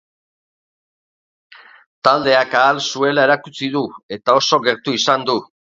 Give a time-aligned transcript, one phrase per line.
[2.07, 3.87] Taldeak ahal zuela erakutsi du,
[4.19, 5.43] eta oso gertu izan du.